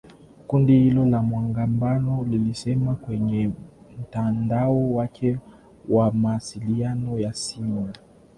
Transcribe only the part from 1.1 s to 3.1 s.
wanamgambo lilisema